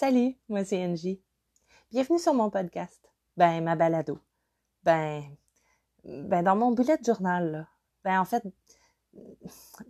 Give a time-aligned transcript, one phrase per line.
[0.00, 1.20] Salut, moi c'est Angie.
[1.90, 3.06] Bienvenue sur mon podcast.
[3.36, 4.18] Ben, ma balado.
[4.82, 5.24] Ben,
[6.02, 7.68] ben dans mon bullet journal, là.
[8.02, 8.42] Ben, en fait,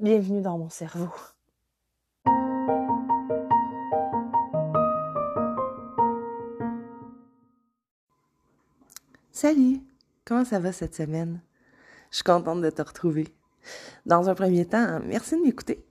[0.00, 1.10] bienvenue dans mon cerveau.
[9.30, 9.80] Salut,
[10.24, 11.40] comment ça va cette semaine?
[12.10, 13.28] Je suis contente de te retrouver.
[14.06, 15.86] Dans un premier temps, merci de m'écouter.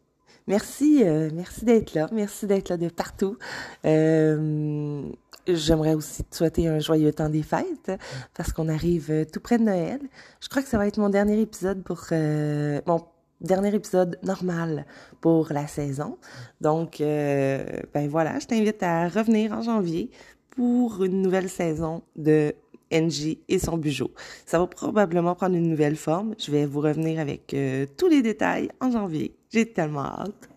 [0.49, 2.07] Merci, euh, merci d'être là.
[2.11, 3.37] Merci d'être là de partout.
[3.85, 5.03] Euh,
[5.47, 7.91] J'aimerais aussi te souhaiter un joyeux temps des fêtes
[8.35, 9.99] parce qu'on arrive euh, tout près de Noël.
[10.41, 13.05] Je crois que ça va être mon dernier épisode pour mon
[13.41, 14.87] dernier épisode normal
[15.21, 16.17] pour la saison.
[16.61, 20.09] Donc, ben voilà, je t'invite à revenir en janvier
[20.49, 22.55] pour une nouvelle saison de
[22.91, 24.09] NG et son bijou.
[24.45, 26.35] Ça va probablement prendre une nouvelle forme.
[26.39, 29.35] Je vais vous revenir avec euh, tous les détails en janvier.
[29.51, 30.49] J'ai tellement hâte.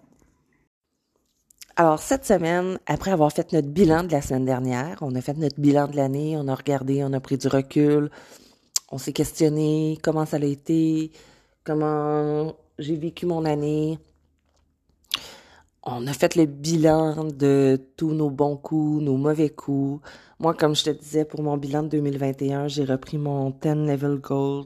[1.76, 5.36] Alors, cette semaine, après avoir fait notre bilan de la semaine dernière, on a fait
[5.38, 8.10] notre bilan de l'année, on a regardé, on a pris du recul,
[8.90, 11.12] on s'est questionné comment ça a été,
[11.64, 13.98] comment j'ai vécu mon année.
[15.82, 20.02] On a fait le bilan de tous nos bons coups, nos mauvais coups.
[20.42, 24.16] Moi, comme je te disais, pour mon bilan de 2021, j'ai repris mon 10 level
[24.16, 24.64] goals.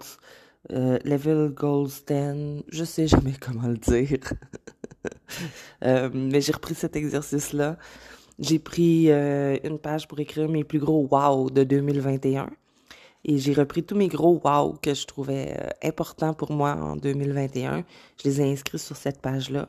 [0.72, 4.18] Euh, level goals 10, je sais jamais comment le dire.
[5.84, 7.76] Euh, mais j'ai repris cet exercice-là.
[8.40, 12.50] J'ai pris euh, une page pour écrire mes plus gros wow de 2021.
[13.28, 16.94] Et j'ai repris tous mes gros wow que je trouvais euh, importants pour moi en
[16.94, 17.84] 2021.
[18.22, 19.68] Je les ai inscrits sur cette page-là.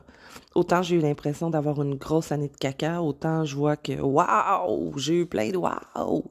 [0.54, 4.96] Autant j'ai eu l'impression d'avoir une grosse année de caca, autant je vois que wow,
[4.96, 6.24] j'ai eu plein de wow.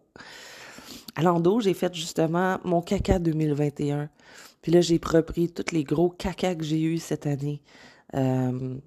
[1.15, 4.09] À l'endo, j'ai fait justement mon caca 2021.
[4.61, 7.61] Puis là, j'ai repris tous les gros caca que j'ai eu cette année.
[8.15, 8.77] Euh,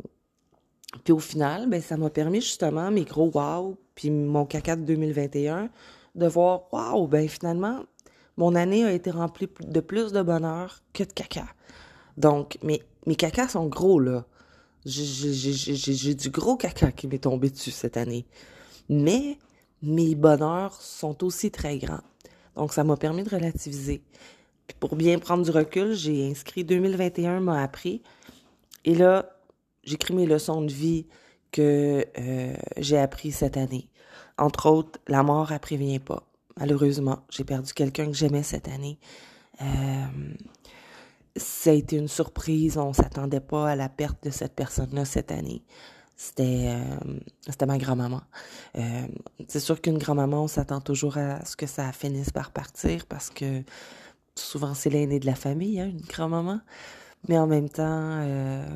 [1.05, 4.83] puis au final, ben, ça m'a permis justement mes gros wow, puis mon caca de
[4.83, 5.69] 2021,
[6.15, 7.81] de voir, wow, ben finalement,
[8.41, 11.45] mon année a été remplie de plus de bonheur que de caca.
[12.17, 14.25] Donc, mes, mes cacas sont gros, là.
[14.87, 18.25] J'ai du gros caca qui m'est tombé dessus cette année.
[18.89, 19.37] Mais
[19.83, 22.01] mes bonheurs sont aussi très grands.
[22.57, 24.03] Donc, ça m'a permis de relativiser.
[24.67, 28.01] Puis pour bien prendre du recul, j'ai inscrit 2021 m'a appris.
[28.87, 29.37] Et là,
[29.85, 31.07] j'écris mes leçons de vie
[31.53, 33.91] que euh, j'ai appris cette année.
[34.39, 36.30] Entre autres, la mort, elle prévient pas.
[36.59, 38.99] Malheureusement, j'ai perdu quelqu'un que j'aimais cette année.
[39.63, 40.35] Euh,
[41.37, 42.77] ça a été une surprise.
[42.77, 45.63] On s'attendait pas à la perte de cette personne-là cette année.
[46.17, 48.21] C'était euh, ma grand-maman.
[48.77, 49.07] Euh,
[49.49, 53.31] c'est sûr qu'une grand-maman, on s'attend toujours à ce que ça finisse par partir parce
[53.31, 53.63] que
[54.35, 56.61] souvent c'est l'aîné de la famille, hein, une grand-maman.
[57.29, 58.25] Mais en même temps,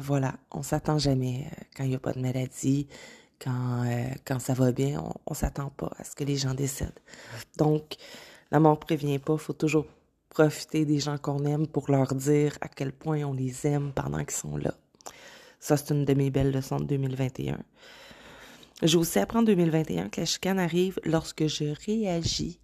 [0.00, 2.88] voilà, on s'attend jamais quand il n'y a pas de maladie,
[3.41, 6.55] quand, euh, quand ça va bien, on, on s'attend pas à ce que les gens
[6.55, 7.00] décèdent.
[7.56, 7.97] Donc,
[8.50, 9.87] la mort prévient pas, faut toujours
[10.31, 14.19] profiter des gens qu'on aime pour leur dire à quel point on les aime pendant
[14.19, 14.75] qu'ils sont là.
[15.61, 17.59] Ça, c'est une de mes belles leçons de 2021.
[18.83, 22.59] J'ai aussi appris en 2021 que la chicane arrive lorsque je réagis.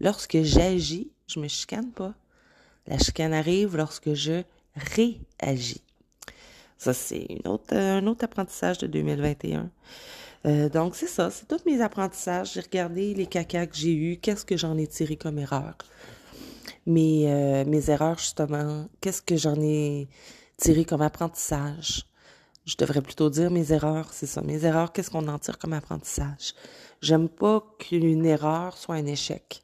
[0.00, 2.14] Lorsque j'agis, je me chicane pas.
[2.86, 4.42] La chicane arrive lorsque je
[4.74, 5.85] réagis.
[6.78, 9.70] Ça, c'est une autre, un autre apprentissage de 2021.
[10.46, 12.52] Euh, donc, c'est ça, c'est tous mes apprentissages.
[12.52, 15.76] J'ai regardé les cacas que j'ai eus, qu'est-ce que j'en ai tiré comme erreur?
[16.86, 20.08] Mes, euh, mes erreurs, justement, qu'est-ce que j'en ai
[20.56, 22.06] tiré comme apprentissage?
[22.64, 24.42] Je devrais plutôt dire mes erreurs, c'est ça.
[24.42, 26.54] Mes erreurs, qu'est-ce qu'on en tire comme apprentissage?
[27.00, 29.62] J'aime pas qu'une erreur soit un échec.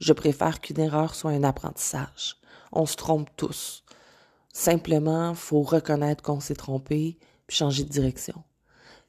[0.00, 2.36] Je préfère qu'une erreur soit un apprentissage.
[2.72, 3.81] On se trompe tous.
[4.52, 8.44] Simplement, faut reconnaître qu'on s'est trompé puis changer de direction.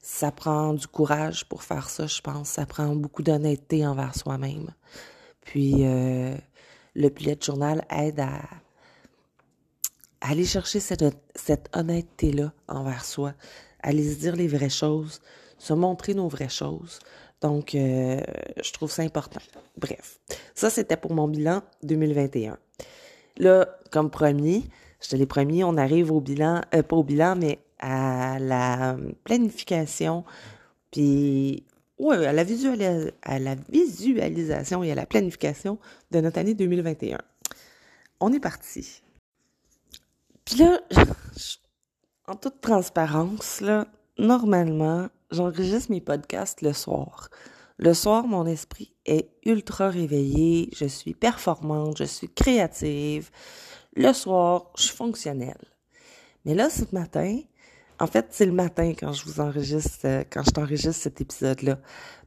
[0.00, 2.48] Ça prend du courage pour faire ça, je pense.
[2.48, 4.70] Ça prend beaucoup d'honnêteté envers soi-même.
[5.42, 6.34] Puis euh,
[6.94, 8.40] le bullet journal aide à,
[10.20, 11.04] aller chercher cette,
[11.74, 13.34] honnêteté-là envers soi,
[13.82, 15.20] aller se dire les vraies choses,
[15.58, 16.98] se montrer nos vraies choses.
[17.42, 18.20] Donc, euh,
[18.62, 19.40] je trouve ça important.
[19.76, 20.18] Bref,
[20.54, 22.56] ça, c'était pour mon bilan 2021.
[23.36, 24.62] Là, comme premier,
[25.04, 28.96] je te l'ai promis, on arrive au bilan, euh, pas au bilan, mais à la
[29.24, 30.24] planification,
[30.90, 31.64] puis
[31.98, 35.78] ouais, à la, visualis à la visualisation et à la planification
[36.10, 37.18] de notre année 2021.
[38.20, 39.02] On est parti.
[40.46, 40.80] Puis là,
[42.26, 43.62] en toute transparence,
[44.16, 47.28] normalement, j'enregistre mes podcasts le soir.
[47.76, 53.30] Le soir, mon esprit est ultra réveillé, je suis performante, je suis créative.
[53.96, 55.60] Le soir, je suis fonctionnelle.
[56.44, 57.40] Mais là, ce matin,
[58.00, 61.78] En fait, c'est le matin quand je vous enregistre, euh, quand je t'enregistre cet épisode-là.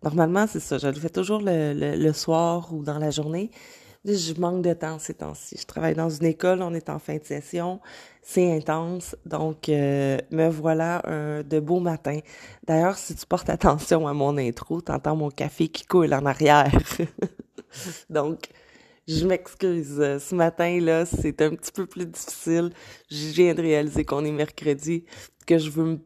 [0.02, 0.78] Normalement, c'est ça.
[0.78, 3.52] Je le fais toujours le, soir ou dans la journée.
[4.06, 5.58] Je manque de temps ces temps-ci.
[5.60, 7.82] Je travaille dans une école, on est en fin de session,
[8.22, 12.20] c'est intense, donc euh, me voilà un de beaux matins.
[12.66, 16.72] D'ailleurs, si tu portes attention à mon intro, t'entends mon café qui coule en arrière.
[18.10, 18.48] donc,
[19.08, 19.96] je m'excuse.
[20.20, 22.72] Ce matin-là, c'est un petit peu plus difficile.
[23.10, 25.06] Je viens de réaliser qu'on est mercredi,
[25.46, 26.00] que je veux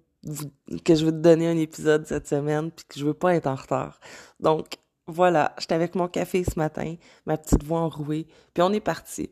[0.84, 3.48] que je veux te donner un épisode cette semaine, puis que je veux pas être
[3.48, 4.00] en retard.
[4.40, 4.78] Donc,
[5.08, 6.96] voilà, j'étais avec mon café ce matin,
[7.26, 9.32] ma petite voix enrouée, puis on est parti.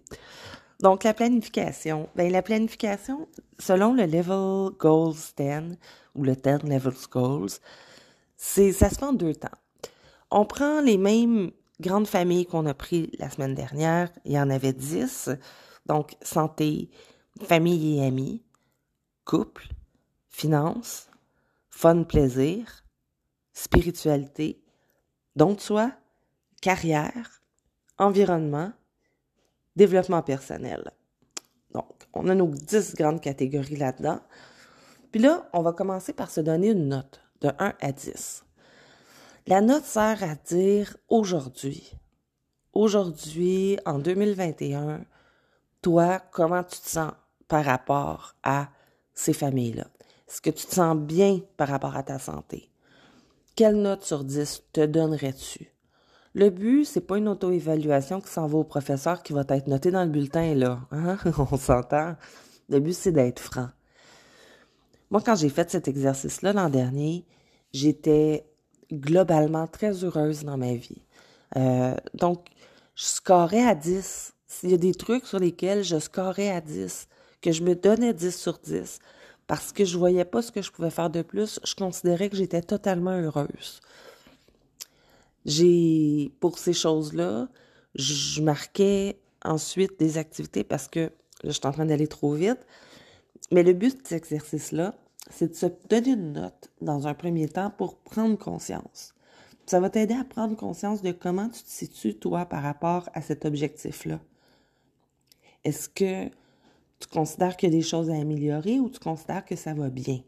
[0.82, 2.10] Donc, la planification.
[2.16, 3.28] Ben, la planification,
[3.60, 5.78] selon le Level Goals 10,
[6.16, 7.52] ou le 10 Levels Goals,
[8.36, 9.50] c'est, ça se fait en deux temps.
[10.32, 14.50] On prend les mêmes grandes familles qu'on a pris la semaine dernière, il y en
[14.50, 15.30] avait dix.
[15.86, 16.90] Donc, santé,
[17.42, 18.44] famille et amis,
[19.26, 19.68] couple,
[20.30, 21.10] finances,
[21.70, 22.84] fun, plaisir,
[23.54, 24.62] spiritualité,
[25.36, 25.92] don de soi,
[26.62, 27.42] carrière,
[27.98, 28.72] environnement,
[29.76, 30.92] développement personnel.
[31.74, 34.20] Donc, on a nos dix grandes catégories là-dedans.
[35.12, 38.44] Puis là, on va commencer par se donner une note de 1 à 10.
[39.48, 41.92] La note sert à dire aujourd'hui,
[42.74, 45.06] aujourd'hui, en 2021,
[45.82, 47.14] toi, comment tu te sens
[47.48, 48.70] par rapport à
[49.14, 49.88] ces familles-là?
[50.28, 52.70] Est-ce que tu te sens bien par rapport à ta santé?
[53.56, 55.72] Quelle note sur 10 te donnerais-tu?
[56.36, 59.90] Le but, c'est pas une auto-évaluation qui s'en va au professeur qui va être noté
[59.90, 60.82] dans le bulletin, là.
[60.92, 61.18] Hein?
[61.52, 62.16] On s'entend.
[62.70, 63.70] Le but, c'est d'être franc.
[65.10, 67.26] Moi, quand j'ai fait cet exercice-là l'an dernier,
[67.74, 68.49] j'étais
[68.92, 71.02] globalement très heureuse dans ma vie.
[71.58, 72.48] Euh, donc,
[72.96, 74.34] je scorais à 10.
[74.48, 77.08] S'il y a des trucs sur lesquels je scorais à 10,
[77.42, 79.00] que je me donnais 10 sur 10,
[79.48, 82.36] parce que je voyais pas ce que je pouvais faire de plus, je considérais que
[82.36, 83.80] j'étais totalement heureuse.
[85.46, 87.48] J'ai, pour ces choses-là,
[87.96, 91.10] je marquais ensuite des activités parce que là,
[91.46, 92.60] je suis en train d'aller trop vite.
[93.52, 94.94] Mais le but de cet exercice-là,
[95.30, 99.14] c'est de se donner une note dans un premier temps pour prendre conscience.
[99.66, 103.22] Ça va t'aider à prendre conscience de comment tu te situes, toi, par rapport à
[103.22, 104.20] cet objectif-là.
[105.64, 106.28] Est-ce que
[107.00, 109.90] tu considères qu'il y a des choses à améliorer ou tu considères que ça va
[109.90, 110.22] bien?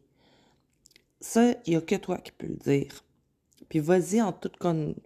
[1.19, 3.03] Ça, il n'y a que toi qui peux le dire.
[3.69, 4.57] Puis vas-y en toute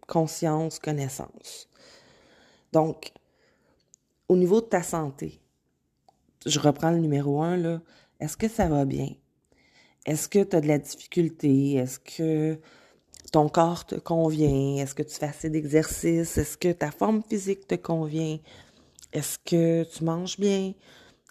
[0.07, 1.69] conscience, connaissance.
[2.73, 3.13] Donc,
[4.27, 5.39] au niveau de ta santé,
[6.45, 7.81] je reprends le numéro un, là.
[8.19, 9.09] Est-ce que ça va bien?
[10.05, 11.75] Est-ce que tu as de la difficulté?
[11.75, 12.59] Est-ce que
[13.31, 14.77] ton corps te convient?
[14.81, 16.37] Est-ce que tu fais assez d'exercice?
[16.37, 18.37] Est-ce que ta forme physique te convient?
[19.13, 20.73] Est-ce que tu manges bien?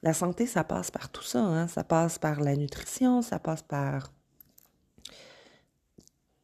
[0.02, 1.40] La santé, ça passe par tout ça.
[1.40, 1.68] Hein?
[1.68, 4.12] Ça passe par la nutrition, ça passe par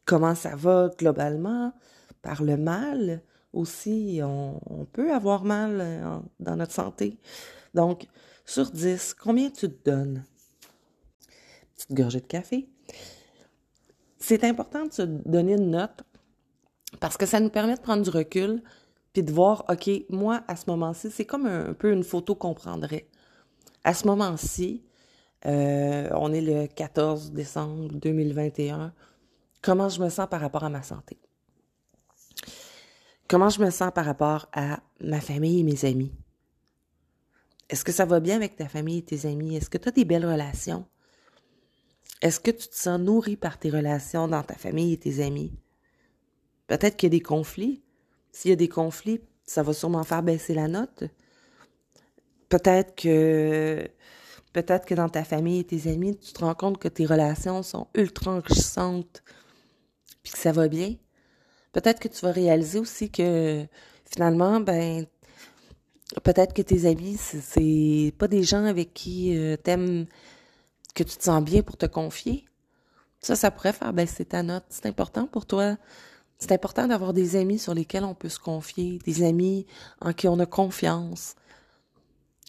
[0.05, 1.73] comment ça va globalement,
[2.21, 3.21] par le mal
[3.53, 4.19] aussi.
[4.23, 7.19] On, peut avoir mal euh, dans notre santé.
[7.73, 8.07] Donc,
[8.45, 10.23] sur 10, combien tu te donnes?
[11.85, 12.67] Petite gorgée de café.
[14.17, 16.03] C'est important de se donner une note
[16.99, 18.61] parce que ça nous permet de prendre du recul
[19.13, 22.53] puis de voir, OK, moi, à ce moment-ci, c'est comme un, peu une photo qu'on
[22.53, 23.07] prendrait.
[23.83, 24.83] À ce moment-ci,
[25.45, 28.93] euh, on est le 14 décembre 2021.
[29.61, 31.17] Comment je me sens par rapport à ma santé?
[33.27, 36.13] Comment je me sens par rapport à ma famille et mes amis?
[37.69, 39.55] Est-ce que ça va bien avec ta famille et tes amis?
[39.55, 40.85] Est-ce que tu as des belles relations?
[42.21, 45.51] Est-ce que tu te sens nourri par tes relations dans ta famille et tes amis?
[46.67, 47.83] Peut-être qu'il y a des conflits.
[48.31, 51.03] S'il y a des conflits, ça va sûrement faire baisser la note.
[52.49, 53.87] Peut-être que
[54.53, 57.63] peut-être que dans ta famille et tes amis, tu te rends compte que tes relations
[57.63, 59.23] sont ultra enrichissantes
[60.23, 60.95] puis que ça va bien.
[61.71, 63.65] Peut-être que tu vas réaliser aussi que
[64.05, 65.05] finalement, ben
[66.23, 70.05] peut-être que tes amis, c'est pas des gens avec qui euh, t'aimes
[70.93, 72.45] que tu te sens bien pour te confier.
[73.19, 74.65] Ça, ça pourrait faire baisser ta note.
[74.69, 75.77] C'est important pour toi.
[76.39, 79.67] C'est important d'avoir des amis sur lesquels on peut se confier, des amis
[80.01, 81.35] en qui on a confiance.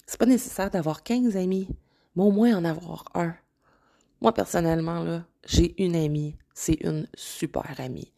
[0.06, 1.68] C'est pas nécessaire d'avoir 15 amis,
[2.16, 3.34] mais au moins en avoir un.
[4.22, 6.36] Moi, personnellement, j'ai une amie.
[6.54, 8.12] C'est une super amie.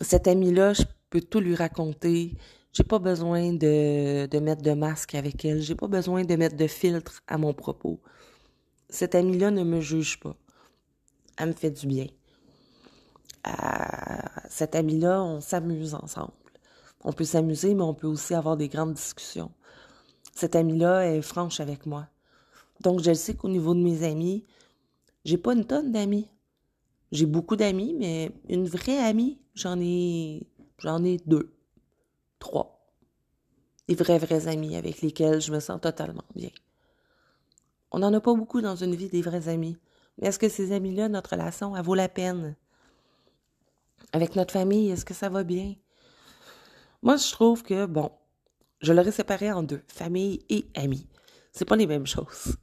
[0.00, 2.36] Cette amie-là, je peux tout lui raconter.
[2.72, 5.60] J'ai pas besoin de, de mettre de masque avec elle.
[5.62, 8.00] J'ai pas besoin de mettre de filtre à mon propos
[8.92, 10.36] cette amie-là ne me juge pas.
[11.38, 12.06] Elle me fait du bien.
[13.46, 13.50] Euh,
[14.48, 16.32] cette amie-là, on s'amuse ensemble.
[17.04, 19.50] On peut s'amuser, mais on peut aussi avoir des grandes discussions.
[20.34, 22.08] Cette amie-là est franche avec moi.
[22.80, 24.44] Donc, je sais qu'au niveau de mes amis,
[25.24, 26.28] J'ai pas une tonne d'amis.
[27.12, 31.54] J'ai beaucoup d'amis, mais une vraie amie, j'en ai j'en ai deux.
[32.38, 32.92] Trois.
[33.88, 36.50] Des vrais, vrais amis avec lesquels je me sens totalement bien.
[37.92, 39.76] On n'en a pas beaucoup dans une vie des vrais amis.
[40.18, 42.56] Mais est-ce que ces amis-là, notre relation, elle vaut la peine?
[44.12, 45.74] Avec notre famille, est-ce que ça va bien?
[47.02, 48.10] Moi, je trouve que, bon,
[48.80, 51.06] je l'aurais séparé en deux, famille et amis.
[51.52, 52.56] C'est pas les mêmes choses.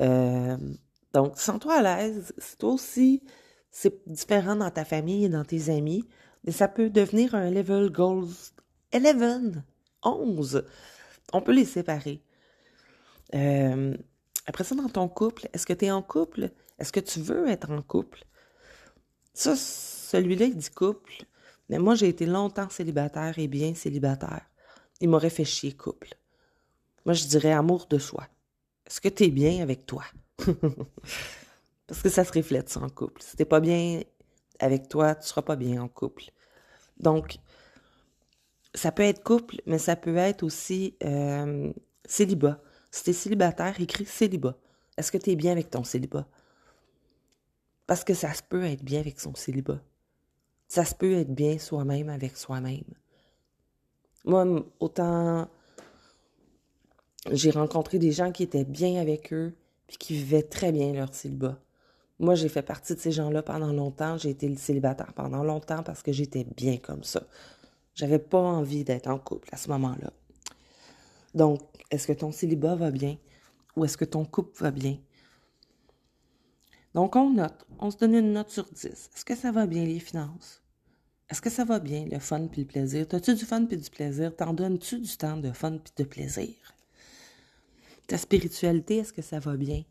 [0.00, 0.56] Euh,
[1.14, 2.32] donc, sens-toi à l'aise.
[2.58, 3.22] Toi aussi,
[3.70, 6.04] c'est différent dans ta famille et dans tes amis,
[6.44, 8.28] mais ça peut devenir un level goals
[8.92, 9.62] 11,
[10.02, 10.64] 11.
[11.32, 12.22] On peut les séparer.
[13.34, 13.96] Euh,
[14.48, 16.50] après ça, dans ton couple, est-ce que tu es en couple?
[16.78, 18.24] Est-ce que tu veux être en couple?
[19.34, 21.12] Ça, celui-là, il dit couple.
[21.68, 24.40] Mais moi, j'ai été longtemps célibataire et bien célibataire.
[25.02, 26.14] Il m'aurait fait chier couple.
[27.04, 28.26] Moi, je dirais amour de soi.
[28.86, 30.04] Est-ce que tu es bien avec toi?
[31.86, 33.22] Parce que ça se reflète ça en couple.
[33.22, 34.00] Si t'es pas bien
[34.60, 36.24] avec toi, tu seras pas bien en couple.
[36.98, 37.36] Donc,
[38.74, 41.70] ça peut être couple, mais ça peut être aussi euh,
[42.06, 42.62] célibat.
[42.98, 44.56] Si t'es célibataire, écris célibat.
[44.96, 46.26] Est-ce que tu es bien avec ton célibat?
[47.86, 49.80] Parce que ça se peut être bien avec son célibat.
[50.66, 52.82] Ça se peut être bien soi-même avec soi-même.
[54.24, 54.44] Moi,
[54.80, 55.48] autant
[57.30, 59.54] j'ai rencontré des gens qui étaient bien avec eux,
[59.86, 61.56] puis qui vivaient très bien leur célibat.
[62.18, 64.18] Moi, j'ai fait partie de ces gens-là pendant longtemps.
[64.18, 67.22] J'ai été célibataire pendant longtemps parce que j'étais bien comme ça.
[67.94, 70.12] J'avais pas envie d'être en couple à ce moment-là.
[71.36, 73.16] Donc, est-ce que ton célibat va bien?
[73.76, 74.98] Ou est-ce que ton couple va bien?
[76.94, 77.66] Donc, on note.
[77.78, 78.84] On se donne une note sur 10.
[78.86, 80.62] Est-ce que ça va bien, les finances?
[81.30, 83.06] Est-ce que ça va bien, le fun puis le plaisir?
[83.06, 84.34] T'as-tu du fun puis du plaisir?
[84.34, 86.54] T'en donnes-tu du temps de fun puis de plaisir?
[88.06, 89.84] Ta spiritualité, est-ce que ça va bien?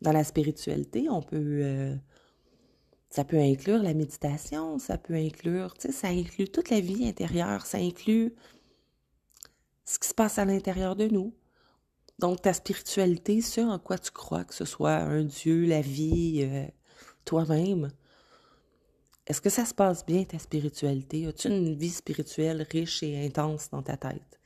[0.00, 1.60] Dans la spiritualité, on peut...
[1.62, 1.94] Euh,
[3.10, 5.74] ça peut inclure la méditation, ça peut inclure...
[5.74, 8.34] Tu sais, ça inclut toute la vie intérieure, ça inclut
[9.90, 11.34] ce qui se passe à l'intérieur de nous.
[12.20, 16.42] Donc, ta spiritualité, ce en quoi tu crois, que ce soit un Dieu, la vie,
[16.42, 16.66] euh,
[17.24, 17.90] toi-même,
[19.26, 21.26] est-ce que ça se passe bien, ta spiritualité?
[21.26, 24.40] As-tu une vie spirituelle riche et intense dans ta tête?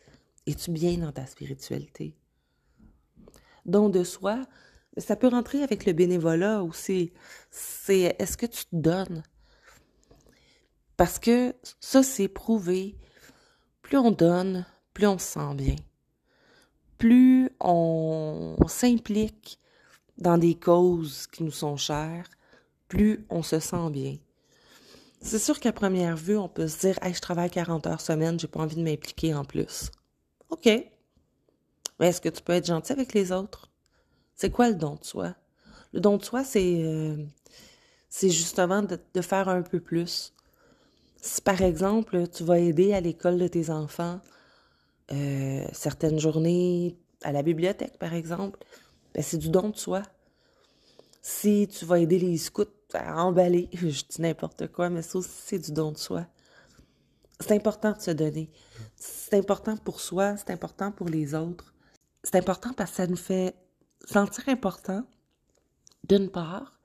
[0.46, 2.16] Es-tu bien dans ta spiritualité?
[3.66, 4.44] don de soi,
[4.96, 7.12] ça peut rentrer avec le bénévolat aussi.
[7.50, 9.22] C'est est-ce que tu te donnes?
[10.96, 12.96] Parce que ça, c'est prouvé.
[13.82, 15.76] Plus on donne, plus on se sent bien.
[16.96, 19.58] Plus on, s'implique
[20.16, 22.28] dans des causes qui nous sont chères,
[22.88, 24.16] plus on se sent bien.
[25.20, 28.38] C'est sûr qu'à première vue, on peut se dire Hey, je travaille 40 heures semaine,
[28.38, 29.90] j'ai pas envie de m'impliquer en plus.
[30.50, 30.66] OK.
[30.66, 33.70] Mais est-ce que tu peux être gentil avec les autres?
[34.34, 35.34] C'est quoi le don de soi?
[35.92, 37.16] Le don de soi, c'est euh,
[38.08, 40.32] c'est justement de, faire un peu plus.
[41.16, 44.20] Si par exemple, tu vas aider à l'école de tes enfants
[45.12, 48.58] euh, certaines journées, à la bibliothèque par exemple,
[49.14, 50.02] ben c'est du don de soi.
[51.22, 55.30] Si tu vas aider les scouts à emballer, je dis n'importe quoi, mais ça aussi
[55.44, 56.26] c'est du don de soi.
[57.40, 58.50] C'est important de se donner.
[58.96, 61.74] C'est important pour soi, c'est important pour les autres.
[62.22, 63.54] C'est important parce que ça nous fait
[64.06, 65.04] sentir important,
[66.08, 66.78] d'une part,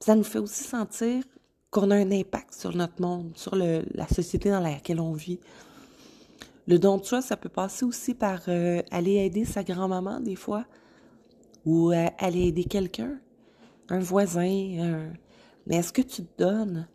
[0.00, 1.24] ça nous fait aussi sentir
[1.70, 5.40] qu'on a un impact sur notre monde, sur la société dans laquelle on vit.
[6.66, 10.36] Le don de soi, ça peut passer aussi par euh, aller aider sa grand-maman des
[10.36, 10.64] fois,
[11.64, 13.18] ou euh, aller aider quelqu'un,
[13.90, 15.12] un voisin.
[15.66, 16.88] Mais est-ce que tu donnes?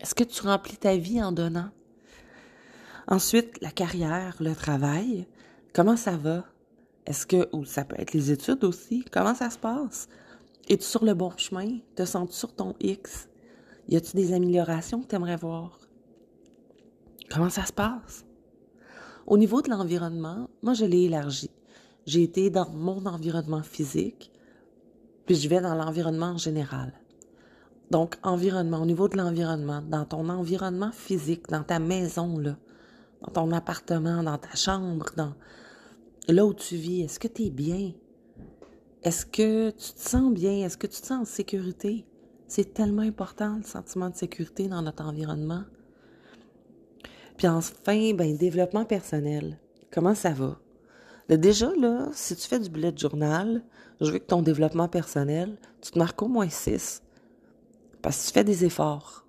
[0.00, 1.70] Est-ce que tu remplis ta vie en donnant?
[3.06, 5.26] Ensuite, la carrière, le travail,
[5.72, 6.44] comment ça va?
[7.06, 10.08] Est-ce que, ou ça peut être les études aussi, comment ça se passe?
[10.68, 11.78] Es-tu sur le bon chemin?
[11.96, 13.28] Te sens-tu sur ton X?
[13.88, 15.78] Y a-tu des améliorations que tu aimerais voir?
[17.30, 18.24] Comment ça se passe?
[19.30, 21.50] Au niveau de l'environnement, moi, je l'ai élargi.
[22.04, 24.32] J'ai été dans mon environnement physique,
[25.24, 26.92] puis je vais dans l'environnement en général.
[27.92, 32.56] Donc, environnement, au niveau de l'environnement, dans ton environnement physique, dans ta maison, là,
[33.22, 35.34] dans ton appartement, dans ta chambre, dans
[36.26, 37.92] là où tu vis, est-ce que tu es bien?
[39.04, 40.66] Est-ce que tu te sens bien?
[40.66, 42.04] Est-ce que tu te sens en sécurité?
[42.48, 45.62] C'est tellement important, le sentiment de sécurité dans notre environnement.
[47.40, 49.58] Puis enfin, ben, développement personnel.
[49.90, 50.58] Comment ça va?
[51.30, 53.62] déjà, là, si tu fais du bullet journal,
[54.02, 57.02] je veux que ton développement personnel, tu te marques au moins 6.
[58.02, 59.24] Parce que tu fais des efforts.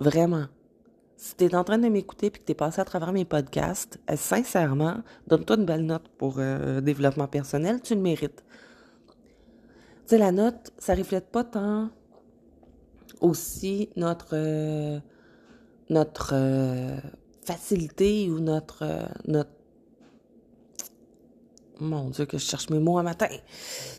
[0.00, 0.46] Vraiment
[1.16, 3.24] si tu es en train de m'écouter et que tu es passé à travers mes
[3.24, 8.44] podcasts, euh, sincèrement, donne-toi une belle note pour euh, développement personnel, tu le mérites.
[9.06, 11.88] Tu sais, la note, ça reflète pas tant
[13.20, 14.98] aussi notre euh,
[15.90, 16.96] notre euh,
[17.44, 19.50] facilité ou notre euh, notre
[21.80, 23.28] mon Dieu que je cherche mes mots un matin.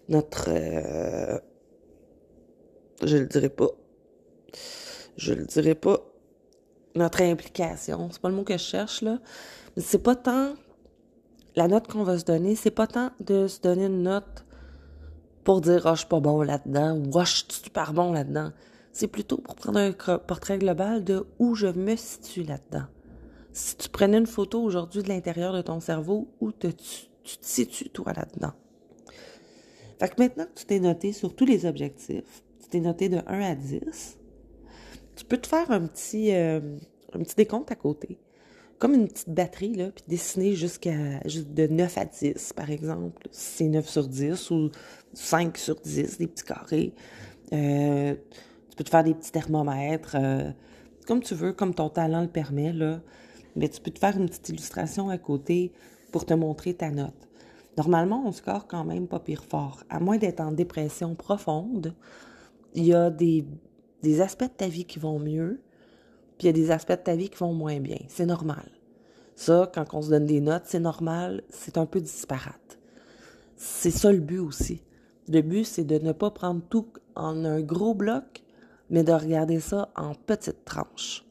[0.07, 0.49] Notre
[3.03, 3.69] je le dirai pas.
[5.17, 5.99] Je le dirai pas.
[6.95, 8.09] Notre implication.
[8.11, 9.19] C'est pas le mot que je cherche là.
[9.77, 10.53] C'est pas tant
[11.55, 12.55] la note qu'on va se donner.
[12.55, 14.45] C'est pas tant de se donner une note
[15.43, 18.51] pour dire oh je suis pas bon là-dedans ou oh je suis super bon là-dedans
[18.95, 22.85] c'est plutôt pour prendre un portrait global de où je me situe là-dedans.
[23.51, 27.45] Si tu prenais une photo aujourd'hui de l'intérieur de ton cerveau, où te, tu, te
[27.45, 28.53] situes toi là-dedans?
[29.99, 33.17] Fait que maintenant que tu t'es noté sur tous les objectifs, tu t'es noté de
[33.27, 34.17] 1 à 10,
[35.17, 36.61] tu peux te faire un petit, euh,
[37.11, 38.17] un petit décompte à côté.
[38.79, 43.27] Comme une petite batterie, là, puis dessiner jusqu'à de 9 à 10, par exemple.
[43.31, 44.71] Si c'est 9 sur 10 ou
[45.13, 46.93] 5 sur 10, des petits carrés.
[47.51, 48.15] Euh,
[48.75, 50.51] tu peux te faire des petits thermomètres, euh,
[51.07, 52.99] comme tu veux, comme ton talent le permet, là.
[53.55, 55.71] Mais tu peux te faire une petite illustration à côté
[56.11, 57.29] pour te montrer ta note.
[57.77, 59.81] Normalement, on score quand même pas pire fort.
[59.89, 61.95] À moins d'être en dépression profonde,
[62.73, 63.45] il y a des,
[64.03, 65.61] des aspects de ta vie qui vont mieux,
[66.37, 67.99] puis il y a des aspects de ta vie qui vont moins bien.
[68.09, 68.69] C'est normal.
[69.37, 72.77] Ça, quand on se donne des notes, c'est normal, c'est un peu disparate.
[73.55, 74.81] C'est ça le but aussi.
[75.29, 78.43] Le but, c'est de ne pas prendre tout en un gros bloc,
[78.89, 81.25] mais de regarder ça en petites tranches.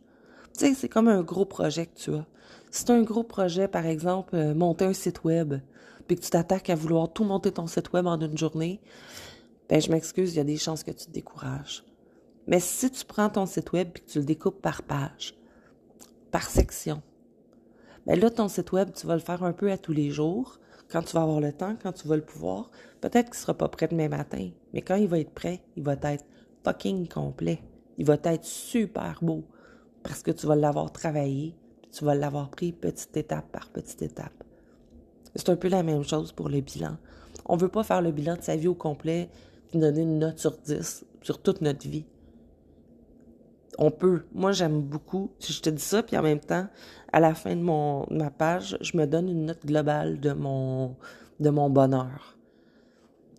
[0.56, 2.26] Tu sais, c'est comme un gros projet que tu as.
[2.70, 5.54] Si tu as un gros projet, par exemple, euh, monter un site web,
[6.06, 8.80] puis que tu t'attaques à vouloir tout monter ton site web en une journée,
[9.68, 11.84] ben je m'excuse, il y a des chances que tu te décourages.
[12.46, 15.34] Mais si tu prends ton site web et que tu le découpes par page,
[16.30, 17.02] par section,
[18.06, 20.58] ben là, ton site web, tu vas le faire un peu à tous les jours,
[20.90, 22.70] quand tu vas avoir le temps, quand tu vas le pouvoir.
[23.00, 25.82] Peut-être qu'il ne sera pas prêt demain matin, mais quand il va être prêt, il
[25.82, 26.25] va être
[26.64, 27.61] fucking complet.
[27.99, 29.44] Il va être super beau
[30.02, 31.54] parce que tu vas l'avoir travaillé,
[31.92, 34.45] tu vas l'avoir pris petite étape par petite étape.
[35.34, 36.97] C'est un peu la même chose pour le bilan.
[37.47, 39.28] On veut pas faire le bilan de sa vie au complet
[39.78, 42.04] donner une note sur 10 sur toute notre vie.
[43.78, 44.23] On peut.
[44.32, 45.32] Moi, j'aime beaucoup.
[45.41, 46.69] Si je te dis ça, puis en même temps,
[47.12, 50.97] à la fin de, mon, ma page, je me donne une note globale de mon,
[51.41, 52.39] de mon bonheur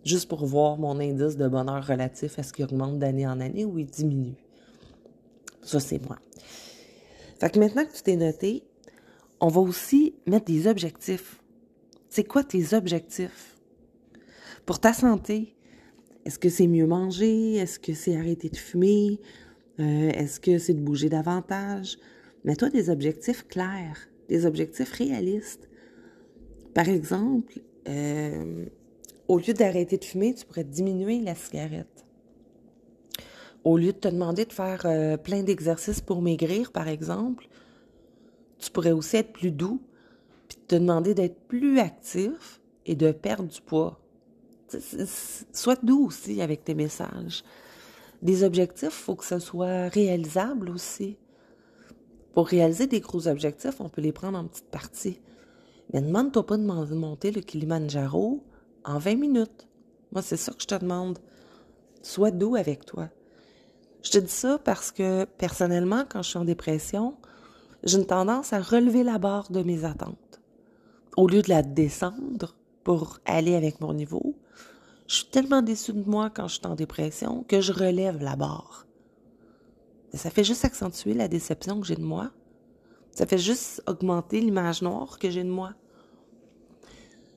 [0.06, 3.80] juste pour voir mon indice de bonheur relatif, est-ce qu'il augmente d'année en année ou
[3.80, 4.38] il diminue.
[5.64, 6.20] Ça, c'est moi.
[7.40, 8.64] Fait que maintenant que tu t'es noté,
[9.42, 11.42] on va aussi mettre des objectifs.
[12.10, 13.58] C'est quoi tes objectifs?
[14.66, 15.56] Pour ta santé,
[16.24, 17.56] est-ce que c'est mieux manger?
[17.56, 19.20] Est-ce que c'est arrêter de fumer?
[19.80, 21.98] Euh, est-ce que c'est de bouger davantage?
[22.46, 25.68] Mets-toi des objectifs clairs, des objectifs réalistes.
[26.74, 28.66] Par exemple, euh,
[29.28, 32.06] au lieu d'arrêter de fumer, tu pourrais diminuer la cigarette.
[33.64, 37.48] Au lieu de te demander de faire euh, plein d'exercices pour maigrir, par exemple,
[38.60, 39.82] tu pourrais aussi être plus doux,
[40.48, 44.00] puis te demander d'être plus actif et de perdre du poids.
[45.52, 47.44] Sois doux aussi avec tes messages.
[48.22, 51.18] Des objectifs, il faut que ce soit réalisable aussi.
[52.34, 55.20] Pour réaliser des gros objectifs, on peut les prendre en petites parties.
[55.94, 58.44] Mais demande-toi pas de monter le Kilimanjaro
[58.86, 59.68] en 20 minutes.
[60.12, 61.20] Moi, c'est ça que je te demande.
[62.02, 63.10] Sois doux avec toi.
[64.04, 67.18] Je te dis ça parce que personnellement, quand je suis en dépression,
[67.84, 70.42] j'ai une tendance à relever la barre de mes attentes.
[71.18, 74.36] Au lieu de la descendre pour aller avec mon niveau,
[75.08, 78.36] je suis tellement déçue de moi quand je suis en dépression que je relève la
[78.36, 78.86] barre.
[80.14, 82.32] Ça fait juste accentuer la déception que j'ai de moi.
[83.12, 85.74] Ça fait juste augmenter l'image noire que j'ai de moi.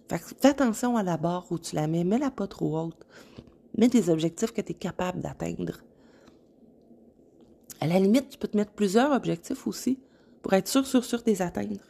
[0.09, 3.07] Fais attention à la barre où tu la mets, mets-la pas trop haute.
[3.77, 5.83] Mets des objectifs que tu es capable d'atteindre.
[7.81, 10.01] À la limite, tu peux te mettre plusieurs objectifs aussi
[10.43, 11.81] pour être sûr, sûr, sûr de les atteindre.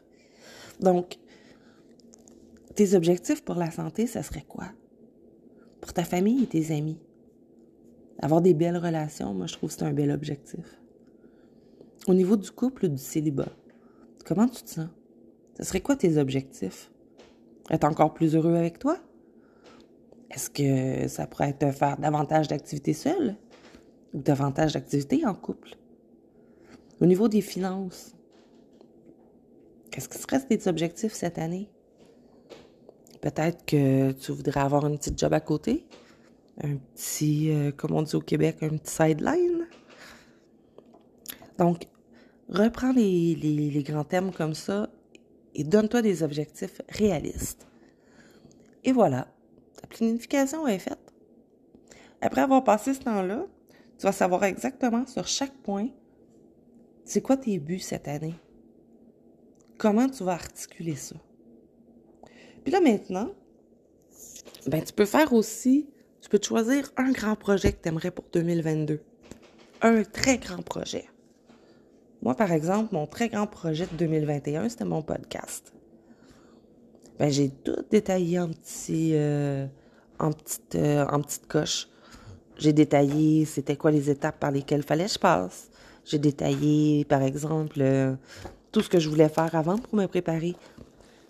[0.81, 1.19] Donc,
[2.75, 4.67] tes objectifs pour la santé, ça serait quoi?
[5.81, 6.99] Pour ta famille et tes amis.
[8.21, 10.81] Avoir des belles relations, moi, je trouve que c'est un bel objectif.
[12.07, 13.53] Au niveau du couple ou du célibat,
[14.25, 14.89] comment tu te sens?
[15.57, 16.91] Ce serait quoi tes objectifs?
[17.71, 18.99] Être encore plus heureux avec toi?
[20.31, 23.37] Est-ce que ça pourrait te faire davantage d'activités seules
[24.13, 25.77] ou davantage d'activités en couple?
[27.01, 28.15] Au niveau des finances,
[29.91, 31.71] qu'est-ce qui serait tes objectifs cette année?
[33.21, 35.87] Peut-être que tu voudrais avoir une petite job à côté,
[36.63, 39.67] un petit, euh, comme on dit au Québec, un petit sideline.
[41.59, 41.89] Donc,
[42.49, 44.89] reprends les, les grands thèmes comme ça
[45.59, 47.67] et donne-toi des objectifs réalistes.
[48.85, 49.27] Et voilà,
[49.81, 51.13] ta planification est faite.
[52.21, 53.45] Après avoir passé ce temps-là,
[53.99, 55.89] tu vas savoir exactement sur chaque point,
[57.05, 58.37] c'est quoi tes buts cette année?
[59.79, 61.17] Comment tu vas articuler ça?
[62.63, 63.33] Puis là maintenant,
[64.67, 65.89] ben tu peux faire aussi,
[66.21, 69.01] tu peux choisir un grand projet que tu aimerais pour 2022.
[69.81, 71.07] Un très grand projet.
[72.23, 75.73] Moi, par exemple, mon très grand projet de 2021, c'était mon podcast.
[77.19, 79.67] Ben, j'ai tout détaillé en petit, euh,
[80.75, 81.89] euh, en petite coche.
[82.57, 85.71] J'ai détaillé c'était quoi les étapes par lesquelles fallait que je passe.
[86.05, 88.15] J'ai détaillé, par exemple, euh,
[88.73, 90.57] tout ce que je voulais faire avant pour me préparer.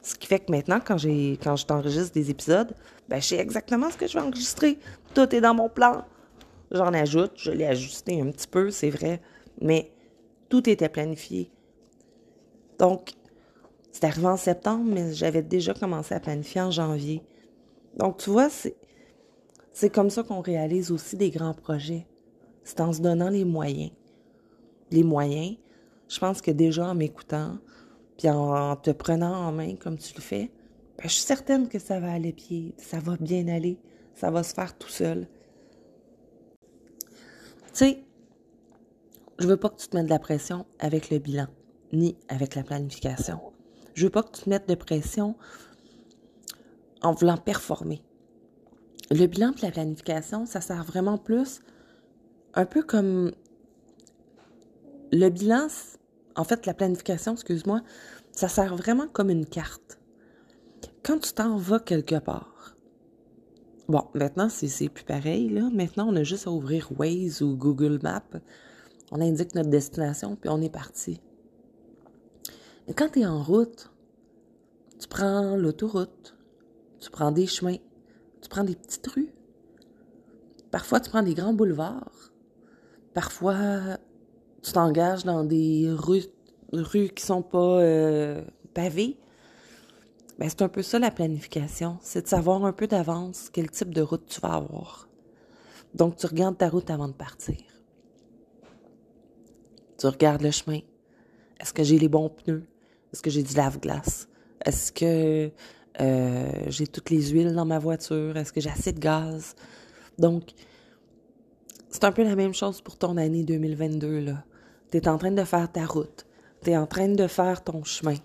[0.03, 2.74] Ce qui fait que maintenant, quand j'ai quand je t'enregistre des épisodes,
[3.09, 4.79] ben, je sais exactement ce que je vais enregistrer.
[5.14, 6.05] Tout est dans mon plan.
[6.70, 9.20] J'en ajoute, je l'ai ajusté un petit peu, c'est vrai,
[9.61, 9.90] mais
[10.49, 11.51] tout était planifié.
[12.79, 13.13] Donc,
[13.93, 17.23] c'est arrivé en septembre, mais j'avais déjà commencé à planifier en janvier.
[17.97, 22.07] Donc, tu vois, c'est, comme ça qu'on réalise aussi des grands projets.
[22.65, 23.91] C'est en se donnant les moyens.
[24.91, 25.57] Les moyens,
[26.09, 27.59] je pense que déjà en m'écoutant,
[28.17, 30.51] puis en, te prenant en main comme tu le fais,
[30.97, 33.79] ben, je suis certaine que ça va aller pied, ça va bien aller,
[34.15, 35.27] ça va se faire tout seul.
[37.73, 38.05] Tu sais,
[39.38, 41.46] je veux pas que tu te mettes de la pression avec le bilan,
[41.92, 43.40] ni avec la planification.
[43.94, 45.37] Je veux pas que tu te mettes de pression
[47.03, 48.03] en voulant performer.
[49.11, 51.61] Le bilan et la planification, ça sert vraiment plus
[52.55, 53.33] un peu comme
[55.12, 55.68] le bilan,
[56.37, 57.83] en fait, la planification, excuse-moi,
[58.33, 59.98] ça sert vraiment comme une carte.
[61.03, 62.77] Quand tu t'en vas quelque part,
[63.88, 65.70] bon, maintenant, c'est plus pareil, là.
[65.72, 68.40] Maintenant, on a juste à ouvrir Waze ou Google Maps
[69.11, 71.21] on indique notre destination, puis on est parti.
[72.87, 73.90] Mais quand tu es en route,
[74.99, 76.37] tu prends l'autoroute,
[77.01, 77.77] tu prends des chemins,
[78.40, 79.33] tu prends des petites rues.
[80.71, 82.33] Parfois, tu prends des grands boulevards.
[83.14, 83.99] Parfois,
[84.62, 86.25] tu t'engages dans des rues,
[86.73, 88.44] rues qui sont pas euh,
[88.75, 89.18] pavées.
[90.38, 93.92] Ben, c'est un peu ça la planification, c'est de savoir un peu d'avance quel type
[93.92, 95.09] de route tu vas avoir.
[95.94, 97.57] Donc, tu regardes ta route avant de partir.
[99.99, 100.79] Tu regardes le chemin.
[101.61, 102.63] Est-ce que j'ai les bons pneus?
[103.13, 104.29] Est-ce que j'ai du lave-glace?
[104.65, 105.51] Est-ce que
[106.01, 108.37] euh, j'ai toutes les huiles dans ma voiture?
[108.37, 109.57] Est-ce que j'ai assez de gaz?
[110.17, 110.53] Donc,
[111.91, 114.21] c'est un peu la même chose pour ton année 2022.
[114.21, 114.45] Là.
[114.93, 116.27] Tu en train de faire ta route.
[116.63, 118.17] Tu es en train de faire ton chemin.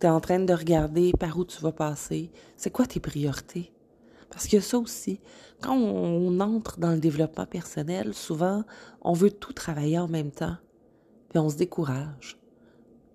[0.00, 2.32] Tu es en train de regarder par où tu vas passer.
[2.56, 3.72] C'est quoi tes priorités?
[4.28, 5.20] Parce que ça aussi,
[5.60, 8.64] quand on entre dans le développement personnel, souvent,
[9.02, 10.56] on veut tout travailler en même temps
[11.32, 12.38] puis on se décourage.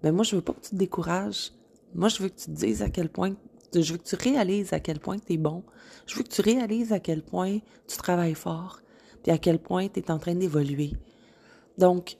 [0.01, 1.51] Ben, moi, je veux pas que tu te décourages.
[1.93, 3.33] Moi, je veux que tu dises à quel point,
[3.73, 5.63] je veux que tu réalises à quel point tu es bon.
[6.07, 8.81] Je veux que tu réalises à quel point tu travailles fort,
[9.21, 10.93] puis à quel point tu es en train d'évoluer.
[11.77, 12.17] Donc,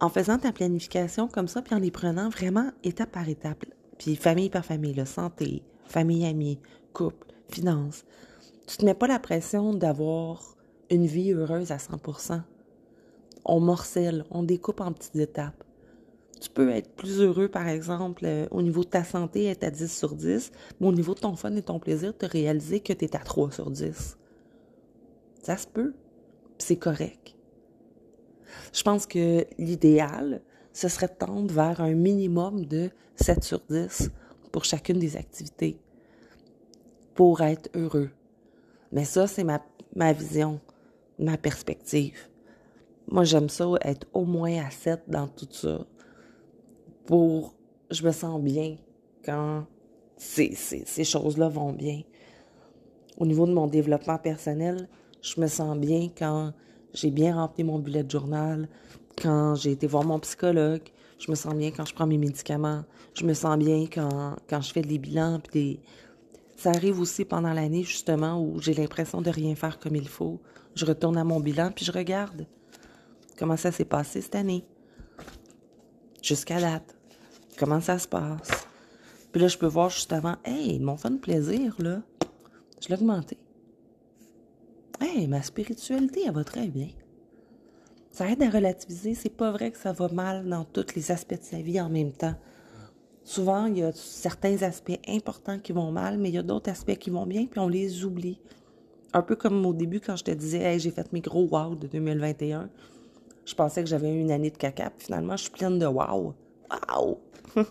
[0.00, 3.64] en faisant ta planification comme ça, puis en les prenant vraiment étape par étape,
[3.98, 6.58] puis famille par famille, la santé, famille, amis,
[6.94, 8.04] couple, finances,
[8.66, 10.56] tu te mets pas la pression d'avoir
[10.90, 12.40] une vie heureuse à 100%
[13.44, 15.64] on morcelle, on découpe en petites étapes.
[16.40, 19.70] Tu peux être plus heureux, par exemple, euh, au niveau de ta santé, être à
[19.70, 22.92] 10 sur 10, mais au niveau de ton fun et ton plaisir, te réaliser que
[22.92, 24.18] tu es à 3 sur 10.
[25.42, 25.94] Ça se peut.
[26.58, 27.34] C'est correct.
[28.72, 34.10] Je pense que l'idéal, ce serait de tendre vers un minimum de 7 sur 10
[34.52, 35.78] pour chacune des activités
[37.14, 38.10] pour être heureux.
[38.92, 39.62] Mais ça, c'est ma,
[39.94, 40.60] ma vision,
[41.18, 42.28] ma perspective.
[43.08, 45.86] Moi, j'aime ça être au moins à 7 dans tout ça.
[47.06, 47.54] Pour.
[47.90, 48.76] Je me sens bien
[49.24, 49.66] quand
[50.16, 52.02] ces, ces, choses-là vont bien.
[53.18, 54.88] Au niveau de mon développement personnel,
[55.20, 56.52] je me sens bien quand
[56.94, 58.68] j'ai bien rempli mon bullet de journal,
[59.20, 60.82] quand j'ai été voir mon psychologue,
[61.18, 64.60] je me sens bien quand je prends mes médicaments, je me sens bien quand, quand
[64.60, 65.40] je fais des bilans.
[65.52, 65.80] Des...
[66.56, 70.40] Ça arrive aussi pendant l'année, justement, où j'ai l'impression de rien faire comme il faut.
[70.74, 72.46] Je retourne à mon bilan, puis je regarde
[73.38, 74.64] comment ça s'est passé cette année?
[76.22, 76.96] Jusqu'à date.
[77.58, 78.66] Comment ça se passe?
[79.32, 82.02] Puis là, je peux voir justement, hey, mon fun plaisir, là,
[82.80, 83.38] je l'ai augmenté.
[85.00, 86.88] Hey, ma spiritualité, elle va très bien.
[88.10, 89.14] Ça aide à relativiser.
[89.14, 91.88] C'est pas vrai que ça va mal dans tous les aspects de sa vie en
[91.88, 92.36] même temps.
[93.24, 96.70] Souvent, il y a certains aspects importants qui vont mal, mais il y a d'autres
[96.70, 98.38] aspects qui vont bien, puis on les oublie.
[99.12, 101.74] Un peu comme au début quand je te disais, hey, j'ai fait mes gros wow
[101.74, 102.70] de 2021.
[103.44, 106.34] Je pensais que j'avais une année de caca, puis finalement, je suis pleine de wow.
[106.70, 107.20] Wow!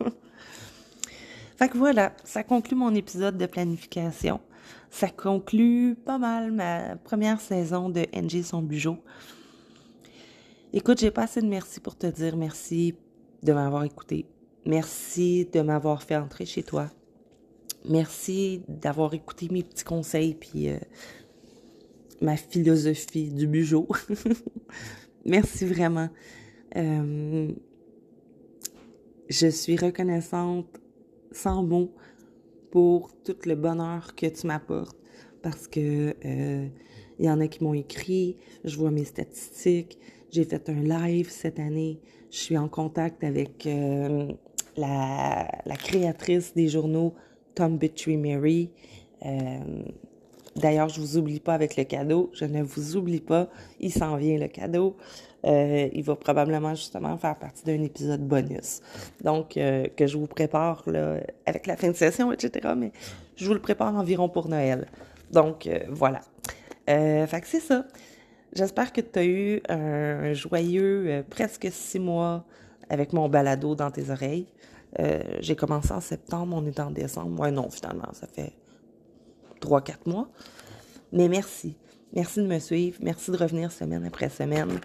[1.58, 4.40] fait que voilà, ça conclut mon épisode de planification.
[4.92, 8.98] ça conclut pas mal ma première saison de NG Son Bugeot.
[10.72, 12.96] Écoute, j'ai pas assez de merci pour te dire merci
[13.44, 14.26] de m'avoir écouté.
[14.66, 16.90] Merci de m'avoir fait entrer chez toi.
[17.90, 20.78] Merci d'avoir écouté mes petits conseils puis euh,
[22.22, 23.88] ma philosophie du bugeot.
[25.26, 26.10] merci vraiment.
[26.76, 27.52] Euh,
[29.30, 30.68] je suis reconnaissante
[31.32, 31.94] sans mots
[32.72, 34.98] pour tout le bonheur que tu m'apportes
[35.42, 36.68] parce que euh,
[37.20, 40.00] il y en a qui m'ont écrit, je vois mes statistiques,
[40.32, 42.00] j'ai fait un live cette année,
[42.32, 44.28] je suis en contact avec euh,
[44.78, 47.14] la, créatrice des journaux
[47.54, 48.72] Tom Bitry Mary.
[50.56, 52.30] D'ailleurs, je vous oublie pas avec le cadeau.
[52.34, 53.50] Je ne vous oublie pas.
[53.80, 54.98] Il s'en vient le cadeau.
[55.46, 58.82] Euh, il va probablement justement faire partie d'un épisode bonus.
[59.24, 62.74] Donc, euh, que je vous prépare là, avec la fin de session, etc.
[62.78, 62.92] Mais
[63.36, 64.88] je vous le prépare environ pour Noël.
[65.32, 66.22] Donc, euh, voilà.
[66.90, 67.86] Euh, fait que c'est ça.
[68.54, 72.46] J'espère que tu as eu un joyeux euh, presque six mois
[72.90, 74.48] avec mon balado dans tes oreilles.
[75.40, 77.40] J'ai commencé en septembre, on est en décembre.
[77.40, 78.54] Ouais, non, finalement, ça fait
[79.64, 80.28] trois, quatre mois.
[81.14, 81.78] Mais merci.
[82.14, 82.98] Merci de me suivre.
[83.02, 84.80] Merci de revenir semaine après semaine.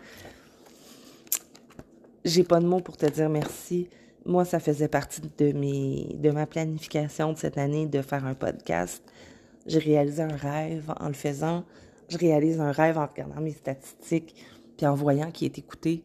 [2.25, 3.89] J'ai pas de mots pour te dire merci.
[4.25, 8.35] Moi, ça faisait partie de mes, de ma planification de cette année de faire un
[8.35, 9.03] podcast.
[9.67, 11.65] J'ai réalisé un rêve en le faisant.
[12.09, 14.35] Je réalise un rêve en regardant mes statistiques
[14.77, 16.05] puis en voyant qui est écouté.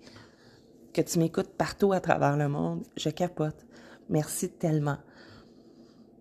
[0.93, 3.65] Que tu m'écoutes partout à travers le monde, je capote.
[4.09, 4.97] Merci tellement.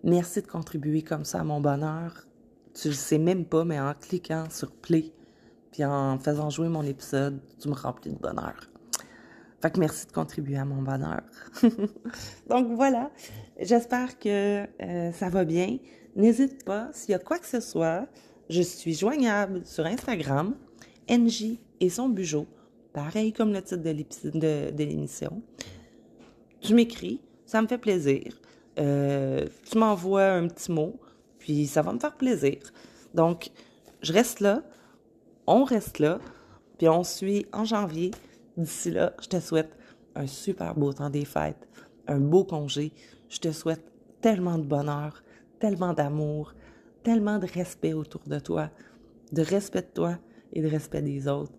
[0.03, 2.27] Merci de contribuer comme ça à mon bonheur.
[2.73, 5.13] Tu le sais même pas, mais en cliquant sur play
[5.73, 8.55] puis en faisant jouer mon épisode, tu me remplis de bonheur.
[9.59, 11.23] Fait que merci de contribuer à mon bonheur.
[12.49, 13.09] Donc voilà,
[13.59, 15.79] j'espère que euh, ça va bien.
[16.15, 18.07] N'hésite pas, s'il y a quoi que ce soit,
[18.49, 20.53] je suis joignable sur Instagram,
[21.09, 22.45] NJ et son bugeot,
[22.93, 25.41] pareil comme le titre de l'émission.
[26.61, 28.39] Tu m'écris, ça me fait plaisir.
[28.77, 30.99] Euh, tu m'envoies un petit mot,
[31.43, 32.57] puis ça va me faire plaisir.
[33.13, 33.51] Donc,
[34.01, 34.63] je reste là,
[35.45, 36.19] on reste là,
[36.77, 38.11] puis on suit en janvier.
[38.55, 39.75] D'ici là, je te souhaite
[40.15, 41.67] un super beau temps des fêtes,
[42.07, 42.93] un beau congé.
[43.27, 43.83] Je te souhaite
[44.21, 45.21] tellement de bonheur,
[45.59, 46.53] tellement d'amour,
[47.03, 48.69] tellement de respect autour de toi,
[49.33, 50.17] de respect de toi
[50.53, 51.51] et de respect des autres,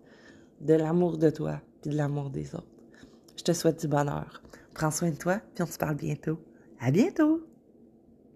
[0.61, 2.65] de l'amour de toi et de l'amour des autres.
[3.37, 4.41] Je te souhaite du bonheur.
[4.73, 6.39] Prends soin de toi, puis on se parle bientôt.
[6.79, 7.54] À bientôt!